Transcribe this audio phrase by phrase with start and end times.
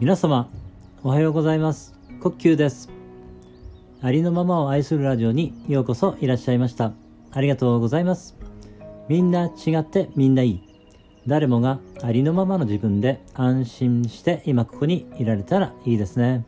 [0.00, 0.48] 皆様
[1.02, 1.92] おはようございます。
[2.22, 2.88] 呼吸です。
[4.00, 6.94] ありのままを愛するラジオにようこそいらっしゃいました。
[7.32, 8.34] ありがとうございます。
[9.10, 10.62] みんな違ってみんないい。
[11.26, 16.46] 誰もがありのままの自分で安心して今ここにいられたらいいですね。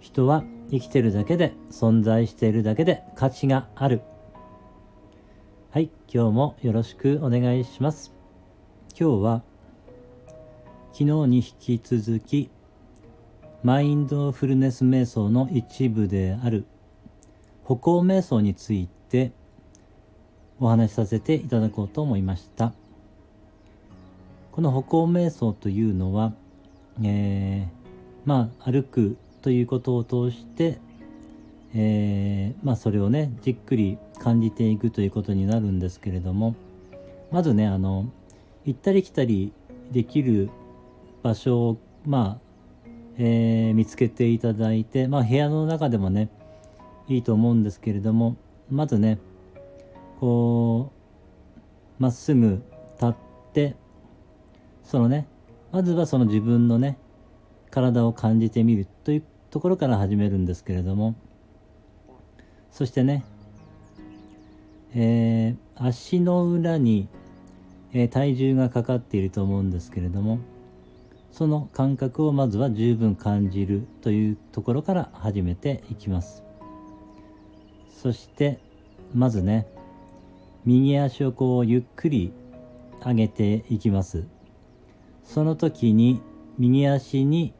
[0.00, 4.02] 人は生きてるだけで存在しているだけで価値がある。
[5.70, 8.12] はい今日もよろしくお願いします。
[8.90, 9.42] 今日は
[10.92, 12.50] 昨日に引き続き
[13.62, 16.66] マインドフルネス瞑想の一部である
[17.64, 19.32] 歩行瞑想について
[20.60, 22.74] お話しさせていただこうと思いました。
[24.52, 26.34] この歩行瞑想というのは、
[27.02, 27.66] えー、
[28.26, 30.78] まあ歩くということを通して、
[31.74, 36.54] えー、まあそれをねじっくり感じていくということになるんですけれども
[37.30, 38.12] まずねあの
[38.66, 39.52] 行ったり来たり
[39.90, 40.50] できる
[41.22, 42.52] 場所を、まあ、
[43.18, 46.28] えー、見つけていただいて、まあ、部屋の中でもね、
[47.08, 48.36] いいと思うんですけれども、
[48.70, 49.18] まずね、
[50.20, 50.92] こ
[51.98, 52.62] う、まっすぐ
[53.00, 53.14] 立っ
[53.52, 53.76] て、
[54.82, 55.26] そのね、
[55.70, 56.98] まずはその自分のね、
[57.70, 61.14] 体を感じてみるというところから始めるんですけれども、
[62.70, 63.24] そしてね、
[64.94, 67.08] えー、足の裏に、
[67.92, 70.38] えー、体重がかかっていると思うんですけれども、
[71.32, 76.44] その感覚をまずは十分感じるというところから始めていきます。
[78.02, 78.58] そして
[79.14, 79.66] まずね
[80.64, 82.32] 右足をこうゆっくり
[83.04, 84.26] 上げていきます。
[85.24, 86.20] その時に
[86.58, 87.54] 右足に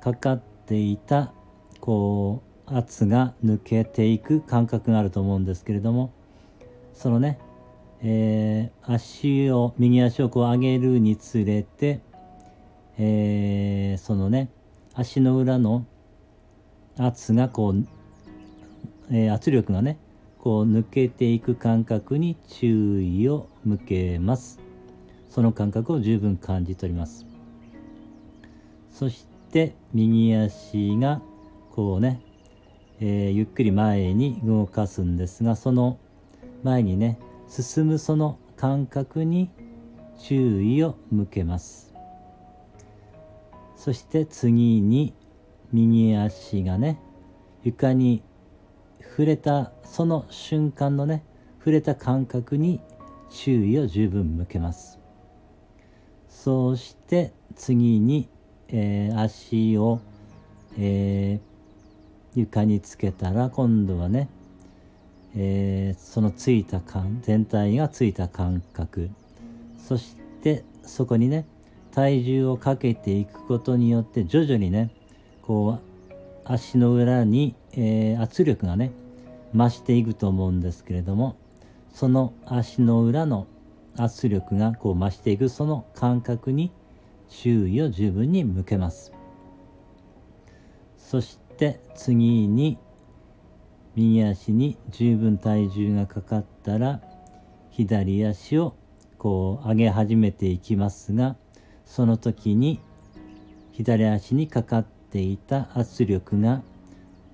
[0.00, 1.32] かかっていた
[1.80, 6.12] こう圧が抜けていく感覚があると思うんですけれども
[6.92, 7.38] そのね、
[8.02, 12.00] えー、足を右足をこう上げるにつれて
[12.98, 14.50] えー、そのね
[14.94, 15.84] 足の裏の
[16.98, 17.86] 圧がこう、
[19.10, 19.98] えー、圧力がね
[20.38, 24.60] こう抜けていく感覚に注意を向けます。
[25.28, 27.26] その感覚を十分感じ取ります。
[28.90, 31.20] そして右足が
[31.72, 32.22] こうね、
[33.00, 35.98] えー、ゆっくり前に動かすんですがその
[36.62, 37.18] 前にね
[37.48, 39.50] 進むその感覚に
[40.18, 41.95] 注意を向けます。
[43.76, 45.14] そして次に
[45.72, 46.98] 右足がね
[47.62, 48.22] 床に
[49.00, 51.24] 触れたその瞬間のね
[51.58, 52.80] 触れた感覚に
[53.30, 54.98] 注意を十分向けます。
[56.28, 58.28] そうして次に、
[58.68, 60.00] えー、足を、
[60.78, 64.28] えー、床につけたら今度はね、
[65.34, 69.10] えー、そのついた感全体がついた感覚。
[69.78, 71.46] そしてそこにね
[71.96, 74.90] 体重をかけていくことによって徐々にね
[75.40, 76.12] こう
[76.44, 78.92] 足の裏に、えー、圧力がね
[79.54, 81.36] 増していくと思うんですけれども
[81.94, 83.46] その足の裏の
[83.96, 86.70] 圧力がこう増していくその感覚に
[87.30, 89.14] 注意を十分に向けます。
[90.98, 92.76] そして次に
[93.94, 97.00] 右足に十分体重がかかったら
[97.70, 98.74] 左足を
[99.16, 101.36] こう上げ始めていきますが
[101.86, 102.80] その時に
[103.72, 106.62] 左足にかかっていた圧力が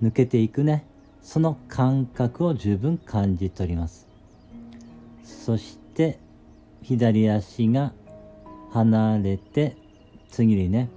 [0.01, 0.85] 抜けていくね。
[1.21, 4.07] その感覚を十分感じ取ります。
[5.23, 6.19] そして
[6.81, 7.93] 左足が
[8.71, 9.77] 離れて
[10.29, 10.89] 次にね、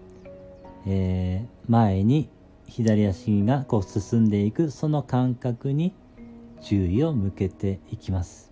[0.87, 2.29] えー、前に
[2.67, 4.71] 左足がこう進んでいく。
[4.71, 5.95] その感覚に
[6.61, 8.51] 注意を向けていきます。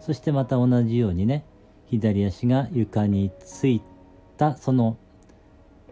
[0.00, 1.44] そしてまた同じようにね
[1.90, 3.82] 左足が床につい
[4.36, 4.96] たその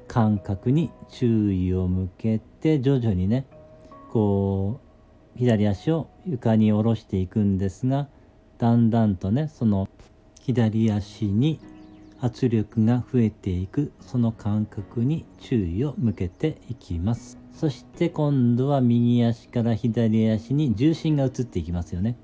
[0.06, 3.47] 感覚に注意を向けて徐々にね
[4.12, 4.81] こ
[5.36, 8.09] う左足を床に下ろしていくんですが
[8.59, 9.88] だんだんとねその
[10.41, 11.60] 左足に
[12.21, 17.39] 圧力が増えていくその感覚に注意を向けていきます。
[17.53, 22.16] そして今度は右足から左足に重心が移っていきますよね。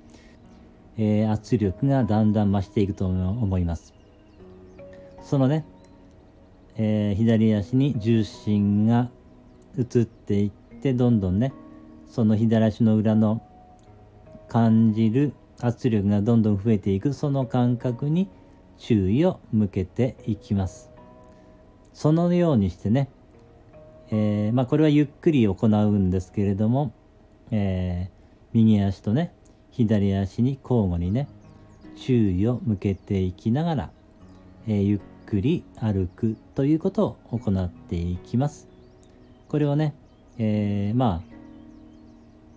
[0.97, 3.93] えー、圧力がだんだん増していくと思います。
[5.21, 5.65] そのね、
[6.77, 9.09] えー、左足に重心が
[9.77, 10.51] 移っていっ
[10.81, 11.53] てどんどんね
[12.07, 13.41] その左足の裏の
[14.47, 18.29] 感じる圧力がどんどん増えていくその感覚に
[18.77, 20.91] 注意を向けていきます。
[21.93, 23.09] そのようにしてね、
[24.11, 26.93] えー、まあこれはゆっくり行うんですけれども、
[27.51, 29.33] えー、右足とね
[29.75, 31.27] 左足に交互にね
[31.97, 33.89] 注意を向けていきながら、
[34.67, 38.69] えー、ゆっくり歩くということを行っていきます。
[39.49, 39.93] これをね、
[40.37, 41.35] えー、まあ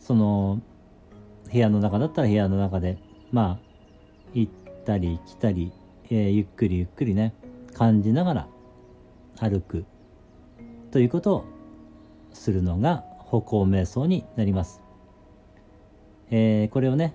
[0.00, 0.60] その
[1.52, 2.98] 部屋の中だったら部屋の中で
[3.32, 3.68] まあ
[4.32, 4.52] 行っ
[4.84, 5.72] たり来たり、
[6.10, 7.34] えー、ゆっくりゆっくりね
[7.74, 8.48] 感じながら
[9.40, 9.84] 歩く
[10.92, 11.44] ということを
[12.32, 14.87] するのが歩行瞑想になります。
[16.30, 17.14] えー、これをね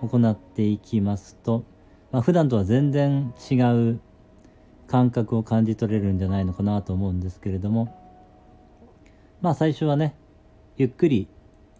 [0.00, 1.64] 行っていきますと、
[2.12, 3.54] まあ、普段とは全然違
[3.92, 4.00] う
[4.86, 7.94] 感覚を感じ取れるんじゃないのかなと思うんですけれども
[9.40, 10.14] まあ最初はね
[10.76, 11.28] ゆっくり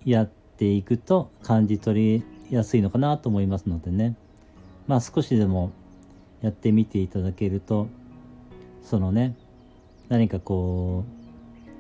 [0.05, 4.15] やっていくと感じ取りやすいのかなと思いますのでね。
[4.87, 5.73] まあ少しでも
[6.43, 7.89] やってみていただけると
[8.83, 9.35] そのね
[10.09, 11.73] 何かこう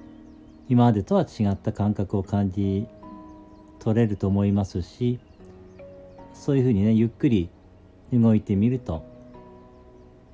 [0.69, 2.87] 今までとは違った感覚を感じ
[3.87, 5.21] 取れると思いますし
[6.35, 7.49] そういうふうにねゆっくり
[8.13, 9.05] 動いてみると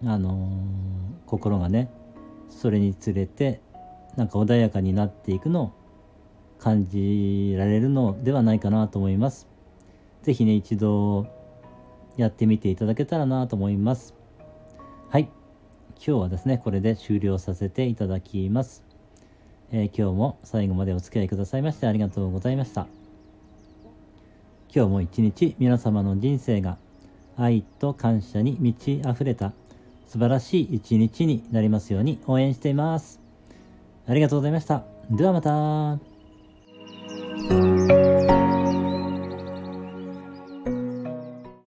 [0.07, 1.91] あのー、心がね
[2.49, 3.61] それにつれて
[4.17, 5.73] なんか穏やかになっていくのを
[6.59, 9.49] 感じられるのではないかなと思います。
[10.23, 11.27] 是非ね一度
[12.17, 14.15] やってみていただけたらなと思います。
[15.11, 15.29] はい。
[15.97, 18.85] 今日はですね、これで終了させていただきます。
[19.73, 23.02] えー、今日も最後までお付き合いくださいましてありがとうございました。
[24.75, 26.79] 今日も一日皆様の人生が
[27.37, 29.53] 愛と感謝に満ち溢れた
[30.09, 33.21] 素晴らしい一日になりますように応援しています。
[34.07, 34.83] ありがとうございました。
[35.11, 35.99] ではまた。